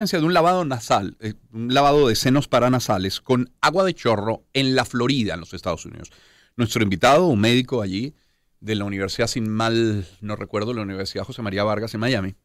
[0.00, 4.76] de un lavado nasal, eh, un lavado de senos paranasales con agua de chorro en
[4.76, 6.12] la Florida, en los Estados Unidos.
[6.56, 8.14] Nuestro invitado, un médico allí
[8.60, 12.36] de la universidad, sin mal no recuerdo, la Universidad José María Vargas en Miami,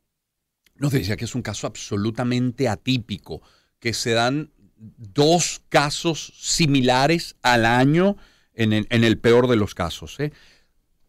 [0.78, 3.44] nos decía que es un caso absolutamente atípico,
[3.80, 8.18] que se dan dos casos similares al año
[8.56, 10.20] en el, peor de los casos.
[10.20, 10.34] ¿eh?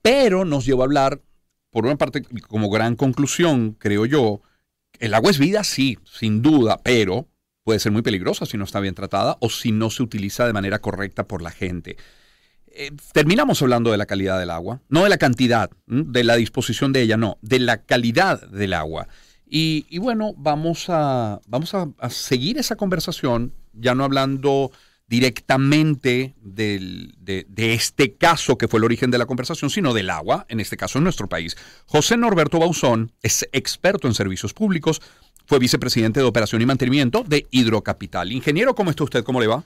[0.03, 1.23] Pero nos llevó a hablar,
[1.71, 4.43] por una parte, como gran conclusión, creo yo,
[4.99, 7.29] el agua es vida, sí, sin duda, pero
[7.65, 10.53] puede ser muy peligrosa si no está bien tratada o si no se utiliza de
[10.53, 11.97] manera correcta por la gente.
[12.77, 16.93] Eh, terminamos hablando de la calidad del agua, no de la cantidad, de la disposición
[16.93, 19.09] de ella, no, de la calidad del agua.
[19.47, 24.73] Y, bueno, vamos, a, vamos a, seguir esa conversación, ya no hablando
[25.07, 30.47] directamente de, de, este caso que fue el origen de la conversación, sino del agua,
[30.49, 31.57] en este caso en nuestro país.
[31.87, 35.03] José Norberto Bauzón es experto en servicios públicos,
[35.47, 38.33] fue vicepresidente de operación y mantenimiento de Hidrocapital.
[38.33, 39.25] Ingeniero, ¿cómo está usted?
[39.25, 39.65] ¿Cómo le va?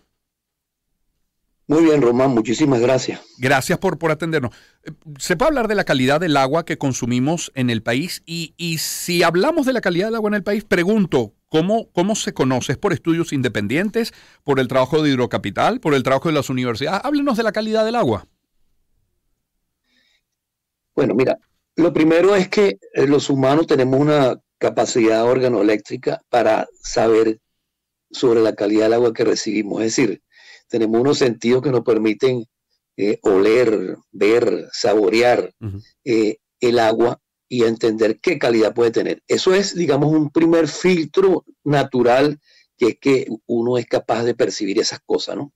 [1.68, 3.20] Muy bien, Román, muchísimas gracias.
[3.36, 4.52] Gracias por, por atendernos.
[4.84, 8.22] Eh, ¿Se puede hablar de la calidad del agua que consumimos en el país?
[8.24, 12.14] Y, y si hablamos de la calidad del agua en el país, pregunto, ¿cómo, ¿cómo
[12.14, 12.72] se conoce?
[12.72, 14.12] ¿Es por estudios independientes?
[14.44, 15.80] ¿Por el trabajo de Hidrocapital?
[15.80, 17.00] ¿Por el trabajo de las universidades?
[17.04, 18.26] Háblenos de la calidad del agua.
[20.94, 21.38] Bueno, mira,
[21.76, 27.38] lo primero es que eh, los humanos tenemos una capacidad organoeléctrica para saber
[28.10, 29.82] sobre la calidad del agua que recibimos.
[29.82, 30.22] Es decir,
[30.68, 32.44] tenemos unos sentidos que nos permiten
[32.96, 35.52] eh, oler, ver, saborear
[36.04, 39.22] eh, el agua y entender qué calidad puede tener.
[39.26, 42.38] Eso es, digamos, un primer filtro natural
[42.76, 45.52] que es que uno es capaz de percibir esas cosas, ¿no?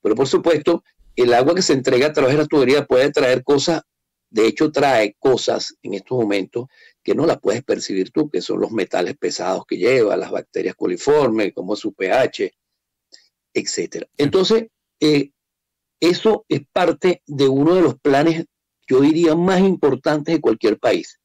[0.00, 0.82] Pero por supuesto,
[1.14, 3.82] el agua que se entrega a través de la tubería puede traer cosas,
[4.30, 6.66] de hecho trae cosas en estos momentos
[7.02, 10.74] que no las puedes percibir tú, que son los metales pesados que lleva, las bacterias
[10.74, 12.52] coliformes, como su pH,
[13.52, 14.06] etcétera.
[14.16, 14.68] Entonces,
[15.00, 15.30] eh,
[16.00, 18.46] eso es parte de uno de los planes,
[18.88, 21.20] yo diría, más importantes de cualquier país,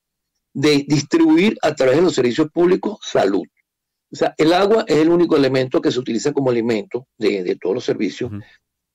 [0.58, 3.44] de distribuir a través de los servicios públicos salud.
[4.12, 7.76] O sea, el agua es el único elemento que se utiliza como alimento de, todos
[7.76, 8.32] los servicios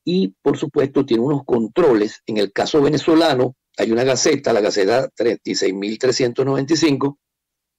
[0.04, 2.20] y, por supuesto, tiene unos controles.
[2.26, 7.16] En el caso venezolano, hay una gaceta, la Gaceta 36.395,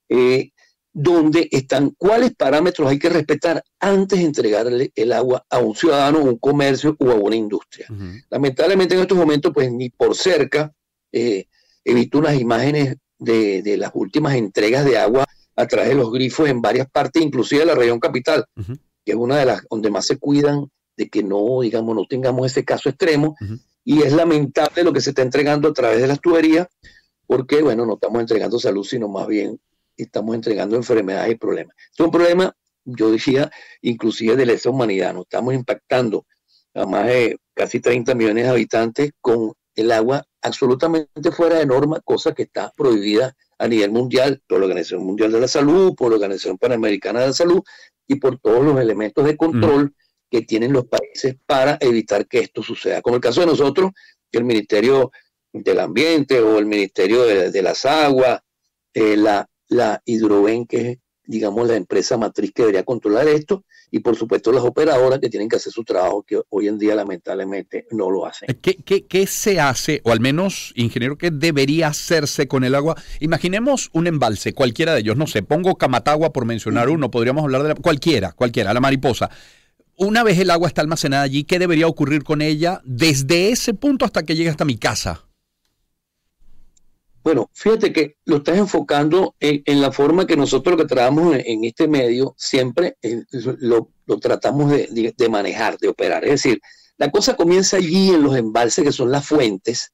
[0.07, 0.51] eh,
[0.93, 6.19] donde están cuáles parámetros hay que respetar antes de entregarle el agua a un ciudadano,
[6.19, 7.87] a un comercio o a una industria.
[8.29, 10.71] Lamentablemente en estos momentos, pues ni por cerca
[11.11, 11.47] eh,
[11.83, 15.25] he visto unas imágenes de, las últimas entregas de agua
[15.55, 18.45] a través de los grifos en varias partes, inclusive de la región capital,
[19.05, 22.45] que es una de las donde más se cuidan de que no, digamos, no tengamos
[22.45, 23.35] ese caso extremo.
[23.83, 26.67] Y es lamentable lo que se está entregando a través de las tuberías,
[27.25, 29.59] porque, bueno, no estamos entregando salud, sino más bien
[29.97, 31.75] estamos entregando enfermedades y problemas.
[31.91, 35.13] es un problema, yo decía, inclusive de lesa humanidad.
[35.13, 36.25] Nos estamos impactando
[36.73, 41.99] a más de casi 30 millones de habitantes con el agua absolutamente fuera de norma,
[42.03, 46.09] cosa que está prohibida a nivel mundial por la Organización Mundial de la Salud, por
[46.09, 47.61] la Organización Panamericana de la Salud
[48.07, 49.95] y por todos los elementos de control
[50.29, 53.01] que tienen los países para evitar que esto suceda.
[53.01, 53.91] Como el caso de nosotros,
[54.31, 55.11] que el Ministerio
[55.51, 58.41] del Ambiente o el Ministerio de, las Aguas,
[58.93, 63.99] eh, la la Hidroven, que es, digamos, la empresa matriz que debería controlar esto, y
[63.99, 67.85] por supuesto las operadoras que tienen que hacer su trabajo, que hoy en día lamentablemente
[67.91, 68.47] no lo hacen.
[68.61, 72.95] ¿Qué, qué, qué se hace, o al menos, ingeniero, qué debería hacerse con el agua?
[73.19, 77.63] Imaginemos un embalse, cualquiera de ellos, no sé, pongo Camatagua por mencionar uno, podríamos hablar
[77.63, 79.29] de la, cualquiera, cualquiera, la mariposa.
[79.95, 84.05] Una vez el agua está almacenada allí, ¿qué debería ocurrir con ella desde ese punto
[84.05, 85.27] hasta que llegue hasta mi casa?
[87.23, 91.63] Bueno, fíjate que lo estás enfocando en, la forma que nosotros lo que trabajamos en,
[91.63, 93.23] este medio siempre eh,
[93.59, 93.89] lo,
[94.19, 96.25] tratamos de, manejar, de operar.
[96.25, 96.59] Es decir,
[96.97, 99.93] la cosa comienza allí en los embalses que son las fuentes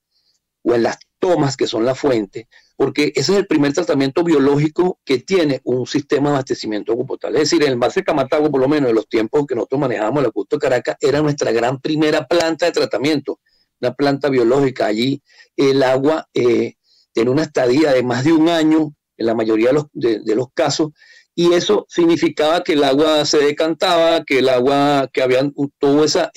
[0.64, 5.00] o en las tomas que son las fuentes, porque ese es el primer tratamiento biológico
[5.06, 7.42] que tiene un sistema de abastecimiento ocupotable.
[7.42, 10.30] Es decir, el embalse Camatago, por lo menos en los tiempos que nosotros manejábamos el
[10.30, 13.40] acueducto de Caracas, era nuestra gran primera planta de tratamiento,
[13.80, 14.88] una planta biológica.
[14.88, 15.22] Allí
[15.56, 16.28] el agua...
[16.34, 16.74] Eh,
[17.20, 20.92] tiene una estadía de más de un año en la mayoría de los, casos,
[21.36, 25.42] y eso significaba que el agua se decantaba, que el agua, que había
[25.80, 26.32] toda esa,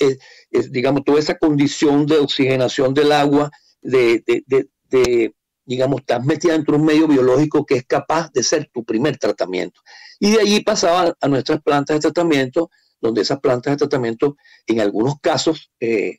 [0.71, 3.49] digamos, toda esa condición de oxigenación del agua,
[3.81, 4.25] de,
[5.63, 9.17] digamos, estás metida dentro de un medio biológico que es capaz de ser tu primer
[9.17, 9.79] tratamiento.
[10.19, 12.69] Y de allí pasaba a nuestras plantas de tratamiento,
[12.99, 14.35] donde esas plantas de tratamiento,
[14.67, 16.17] en algunos casos, eh,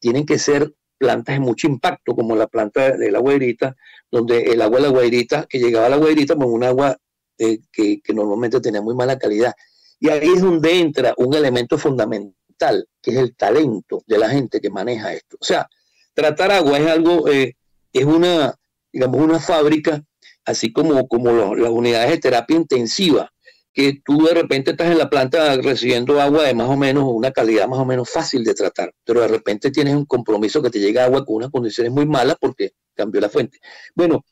[0.00, 3.74] tienen que ser plantas de mucho impacto, como la planta de la guairita,
[4.10, 6.94] donde el agua de la guairita, que llegaba a la guairita, pues un agua
[7.38, 9.54] eh, que, normalmente tenía muy mala calidad.
[9.98, 14.60] Y ahí es donde entra un elemento fundamental, que es el talento de la gente
[14.60, 15.38] que maneja esto.
[15.40, 15.66] O sea,
[16.12, 17.54] tratar agua es algo, eh,
[17.94, 18.54] es una,
[18.92, 20.04] digamos, una fábrica,
[20.44, 23.32] así como, como las unidades de terapia intensiva,
[24.04, 27.68] tú de repente estás en la planta recibiendo agua de más o menos una calidad
[27.68, 31.04] más o menos fácil de tratar, pero de repente tienes un compromiso que te llega
[31.04, 33.58] agua con unas condiciones muy malas porque cambió la fuente.
[33.94, 34.24] Bueno,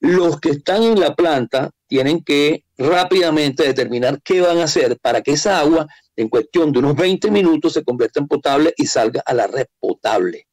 [0.00, 5.22] los que están en la planta tienen que rápidamente determinar qué van a hacer para
[5.22, 5.86] que esa agua
[6.16, 9.66] en cuestión de unos 20 minutos se convierta en potable y salga a la red
[9.78, 10.46] potable.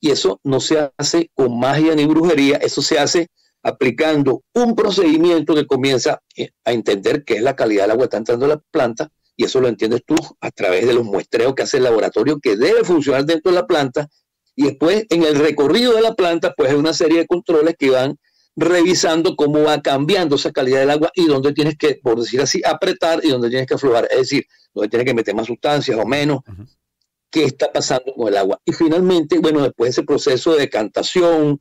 [0.00, 3.28] Y eso no se hace con magia ni brujería, eso se hace
[3.62, 8.06] aplicando un procedimiento que comienza eh, a entender qué es la calidad del agua que
[8.06, 11.54] está entrando a la planta, y eso lo entiendes tú a través de los muestreos
[11.54, 14.08] que hace el laboratorio que debe funcionar dentro de la planta,
[14.54, 17.90] y después en el recorrido de la planta, pues hay una serie de controles que
[17.90, 18.16] van
[18.56, 22.60] revisando cómo va cambiando esa calidad del agua y dónde tienes que, por decir así,
[22.64, 26.04] apretar y dónde tienes que aflojar, es decir, dónde tienes que meter más sustancias o
[26.04, 26.40] menos,
[27.30, 28.60] qué está pasando con el agua.
[28.64, 31.60] Y finalmente, bueno, después ese proceso de decantación,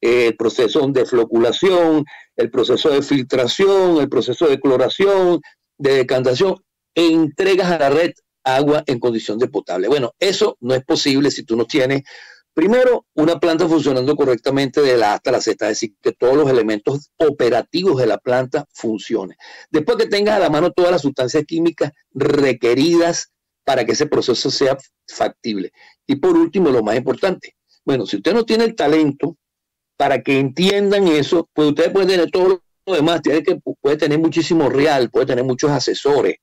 [0.00, 2.04] el proceso de floculación,
[2.36, 5.40] el proceso de filtración, el proceso de cloración,
[5.76, 6.56] de decantación,
[6.94, 8.12] e entregas a la red
[8.44, 9.88] agua en condición de potable.
[9.88, 12.02] Bueno, eso no es posible si tú no tienes,
[12.54, 16.36] primero, una planta funcionando correctamente de la A hasta la Z, es decir, que todos
[16.36, 19.36] los elementos operativos de la planta funcionen.
[19.70, 23.30] Después que tengas a la mano todas las sustancias químicas requeridas
[23.64, 25.72] para que ese proceso sea factible.
[26.06, 27.54] Y por último, lo más importante,
[27.84, 29.36] bueno, si usted no tiene el talento
[29.98, 34.18] para que entiendan eso, pues ustedes pueden tener todo lo demás, tiene que, puede tener
[34.18, 36.36] muchísimo real, puede tener muchos asesores,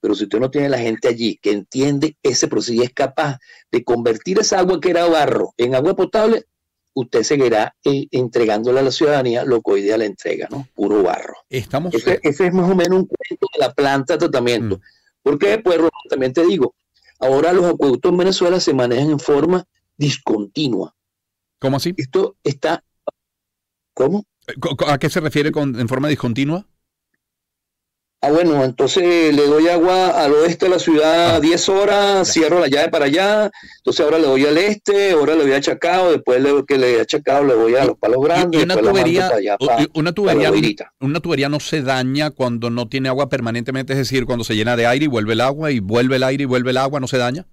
[0.00, 3.38] pero si usted no tiene la gente allí que entiende ese proceso y es capaz
[3.70, 6.46] de convertir esa agua que era barro en agua potable,
[6.94, 10.66] usted seguirá eh, entregándole a la ciudadanía lo que hoy día le entrega, ¿no?
[10.74, 11.34] Puro barro.
[11.50, 11.94] Estamos...
[11.94, 14.78] Ese, es más o menos un cuento de la planta de tratamiento.
[14.78, 14.80] Mm.
[15.22, 15.78] Porque después,
[16.08, 16.74] también te digo,
[17.20, 19.64] ahora los acueductos en Venezuela se manejan en forma
[19.98, 20.94] discontinua.
[21.60, 21.94] ¿Cómo así?
[21.96, 22.82] Esto está
[23.94, 24.24] ¿Cómo?
[24.86, 26.66] ¿A qué se refiere con, en forma discontinua?
[28.24, 31.72] Ah, bueno, entonces le doy agua al oeste de la ciudad 10 ah.
[31.72, 35.52] horas, cierro la llave para allá, entonces ahora le doy al este, ahora le voy
[35.52, 38.60] a Chacao, después le, que le he Chacao le voy a los palos grandes.
[38.60, 39.28] Y una tubería,
[39.92, 40.52] una, tubería
[41.00, 44.76] una tubería no se daña cuando no tiene agua permanentemente, es decir, cuando se llena
[44.76, 47.08] de aire y vuelve el agua y vuelve el aire y vuelve el agua, ¿no
[47.08, 47.48] se daña?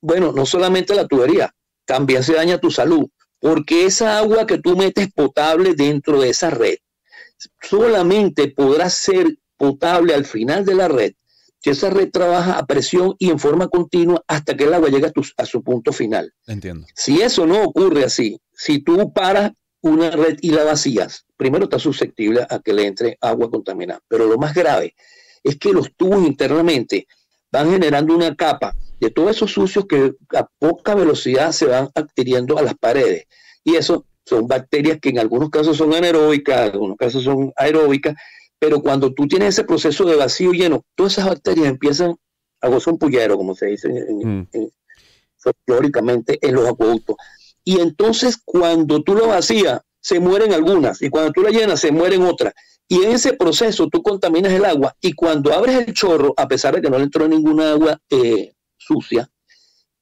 [0.00, 1.54] Bueno, no solamente la tubería,
[1.84, 3.10] también se daña tu salud
[3.42, 6.76] porque esa agua que tú metes potable dentro de esa red
[7.60, 11.12] solamente podrá ser potable al final de la red
[11.58, 15.12] si esa red trabaja a presión y en forma continua hasta que el agua llegue
[15.36, 16.32] a, su punto final.
[16.46, 16.86] Entiendo.
[16.94, 21.78] Si eso no ocurre así, si tú paras una red y la vacías, primero está
[21.78, 24.00] susceptible a que le entre agua contaminada.
[24.08, 24.96] Pero lo más grave
[25.44, 27.06] es que los tubos internamente
[27.52, 32.56] van generando una capa de todos esos sucios que a poca velocidad se van adquiriendo
[32.56, 33.26] a las paredes.
[33.64, 38.14] Y eso son bacterias que en algunos casos son anaeróbicas, en algunos casos son aeróbicas,
[38.60, 42.14] pero cuando tú tienes ese proceso de vacío lleno, todas esas bacterias empiezan
[42.60, 44.48] a gozar un pullero, como se dice en,
[45.66, 46.46] teóricamente mm.
[46.46, 47.16] en los acueductos.
[47.64, 51.90] Y entonces cuando tú lo vacías, se mueren algunas, y cuando tú la llenas, se
[51.90, 52.54] mueren otras.
[52.86, 56.76] Y en ese proceso tú contaminas el agua, y cuando abres el chorro, a pesar
[56.76, 58.52] de que no le entró ninguna agua eh,
[58.84, 59.30] sucia,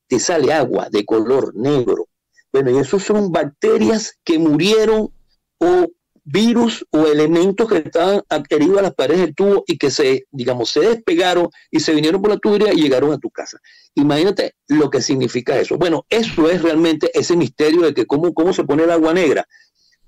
[0.08, 2.08] te sale agua de color negro.
[2.52, 5.12] Bueno, y esos son bacterias que murieron
[5.58, 5.86] o
[6.24, 10.70] virus o elementos que estaban adheridos a las paredes del tubo y que se, digamos,
[10.70, 13.58] se despegaron y se vinieron por la tubería y llegaron a tu casa.
[13.94, 15.76] Imagínate lo que significa eso.
[15.76, 19.46] Bueno, eso es realmente ese misterio de que cómo, cómo se pone el agua negra.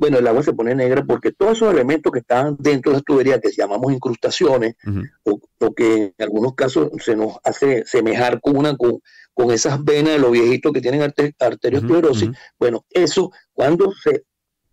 [0.02, 3.04] Bueno, el agua se pone negra porque todos esos elementos que estaban dentro de las
[3.04, 4.74] tuberías, que llamamos incrustaciones,
[5.22, 5.40] o,
[5.76, 9.00] que en algunos casos se nos hace semejar con una con,
[9.52, 11.02] esas venas de los viejitos que tienen
[11.38, 14.24] arteriosclerosis, bueno, eso cuando se,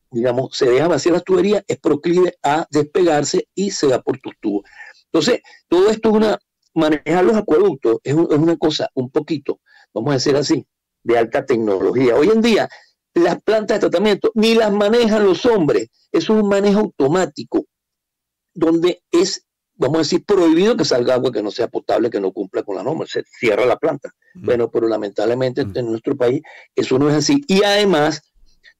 [0.10, 4.34] digamos, se deja vacía las tuberías es proclive a despegarse y se va por tus
[4.42, 4.64] tubos.
[5.14, 6.40] Entonces, todo esto es una,
[6.74, 9.60] manejar los acueductos es, es una cosa un poquito,
[9.94, 10.66] vamos a decir así,
[11.04, 12.16] de alta tecnología.
[12.16, 12.68] Hoy en día,
[13.14, 15.90] las plantas de tratamiento ni las manejan los hombres.
[16.12, 17.66] Es un manejo automático
[18.54, 22.32] donde es, vamos a decir, prohibido que salga agua que no sea potable, que no
[22.32, 23.06] cumpla con la norma.
[23.06, 24.12] Se cierra la planta.
[24.36, 26.42] Bueno, pero lamentablemente en nuestro país
[26.76, 27.44] eso no es así.
[27.48, 28.22] Y además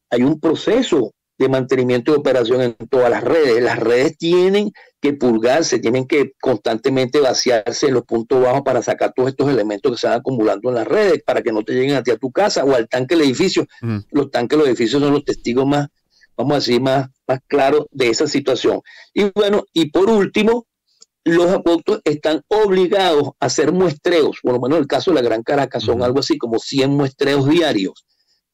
[0.10, 3.64] hay un proceso de mantenimiento de operación en todas las redes.
[3.64, 9.14] Las redes tienen que pulgarse, tienen que constantemente vaciarse en los puntos bajos para sacar
[9.16, 11.96] todos estos elementos que se van acumulando en las redes, para que no te lleguen
[11.96, 13.66] a ti a tu casa o al tanque del edificio.
[14.12, 15.88] Los tanques de los edificios son los testigos más,
[16.36, 18.82] vamos a decir, más, más claro de esa situación.
[19.14, 20.68] Y bueno, y por último,
[21.24, 25.22] los acueductos están obligados a hacer muestreos, por lo menos en el caso de la
[25.22, 28.06] Gran Caracas son algo así como 100 muestreos diarios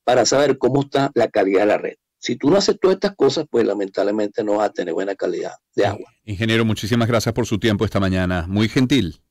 [0.04, 1.96] para saber cómo está la calidad de la red.
[2.26, 5.52] Si tú no haces todas estas cosas, pues lamentablemente no vas a tener buena calidad
[5.76, 6.12] de agua.
[6.24, 8.48] Ingeniero, muchísimas gracias por su tiempo esta mañana.
[8.48, 9.22] Muy gentil.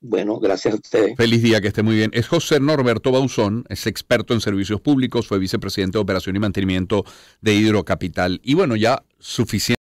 [0.00, 1.16] Bueno, gracias a usted.
[1.18, 2.10] Feliz día, que esté muy bien.
[2.14, 7.04] Es José Norberto Bauzón, es experto en servicios públicos, fue vicepresidente de operación y mantenimiento
[7.42, 8.40] de Hidrocapital.
[8.42, 9.77] Y bueno, ya suficiente.